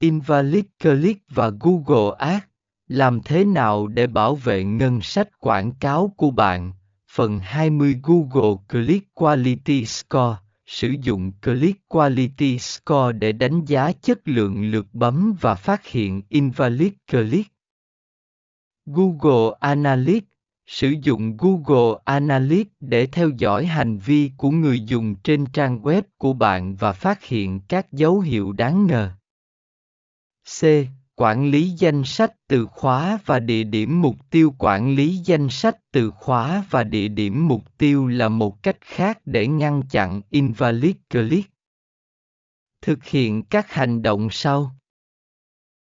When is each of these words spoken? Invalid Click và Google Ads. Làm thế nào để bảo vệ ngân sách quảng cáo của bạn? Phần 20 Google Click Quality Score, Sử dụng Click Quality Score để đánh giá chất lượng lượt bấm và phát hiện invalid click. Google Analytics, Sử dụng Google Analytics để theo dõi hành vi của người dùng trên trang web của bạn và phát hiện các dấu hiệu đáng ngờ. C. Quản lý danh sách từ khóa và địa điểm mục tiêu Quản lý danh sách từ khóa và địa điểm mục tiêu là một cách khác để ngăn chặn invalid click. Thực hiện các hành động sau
Invalid 0.00 0.64
Click 0.82 1.22
và 1.28 1.50
Google 1.60 2.16
Ads. 2.18 2.44
Làm 2.88 3.20
thế 3.22 3.44
nào 3.44 3.86
để 3.86 4.06
bảo 4.06 4.34
vệ 4.34 4.64
ngân 4.64 5.00
sách 5.00 5.40
quảng 5.40 5.72
cáo 5.80 6.12
của 6.16 6.30
bạn? 6.30 6.72
Phần 7.10 7.38
20 7.38 8.00
Google 8.02 8.56
Click 8.68 9.14
Quality 9.14 9.84
Score, 9.84 10.36
Sử 10.66 10.94
dụng 11.02 11.32
Click 11.32 11.88
Quality 11.88 12.58
Score 12.58 13.18
để 13.18 13.32
đánh 13.32 13.64
giá 13.64 13.92
chất 13.92 14.18
lượng 14.24 14.70
lượt 14.70 14.86
bấm 14.92 15.34
và 15.40 15.54
phát 15.54 15.86
hiện 15.86 16.22
invalid 16.28 16.92
click. 17.10 17.52
Google 18.86 19.56
Analytics, 19.60 20.28
Sử 20.66 20.94
dụng 21.02 21.36
Google 21.36 22.00
Analytics 22.04 22.70
để 22.80 23.06
theo 23.06 23.30
dõi 23.38 23.66
hành 23.66 23.98
vi 23.98 24.30
của 24.36 24.50
người 24.50 24.80
dùng 24.80 25.14
trên 25.14 25.46
trang 25.46 25.82
web 25.82 26.02
của 26.18 26.32
bạn 26.32 26.76
và 26.76 26.92
phát 26.92 27.24
hiện 27.24 27.60
các 27.68 27.92
dấu 27.92 28.20
hiệu 28.20 28.52
đáng 28.52 28.86
ngờ. 28.86 29.17
C. 30.48 30.64
Quản 31.16 31.50
lý 31.50 31.70
danh 31.70 32.04
sách 32.04 32.32
từ 32.48 32.66
khóa 32.66 33.18
và 33.26 33.40
địa 33.40 33.64
điểm 33.64 34.02
mục 34.02 34.16
tiêu 34.30 34.54
Quản 34.58 34.94
lý 34.94 35.16
danh 35.16 35.48
sách 35.50 35.76
từ 35.92 36.10
khóa 36.10 36.64
và 36.70 36.84
địa 36.84 37.08
điểm 37.08 37.48
mục 37.48 37.78
tiêu 37.78 38.06
là 38.06 38.28
một 38.28 38.62
cách 38.62 38.76
khác 38.80 39.18
để 39.24 39.46
ngăn 39.46 39.82
chặn 39.90 40.20
invalid 40.30 40.96
click. 41.10 41.50
Thực 42.82 43.04
hiện 43.04 43.42
các 43.42 43.72
hành 43.72 44.02
động 44.02 44.28
sau 44.30 44.72